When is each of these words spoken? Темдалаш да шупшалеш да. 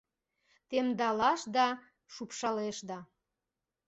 Темдалаш 0.69 1.41
да 1.55 1.67
шупшалеш 2.13 2.77
да. 2.89 2.99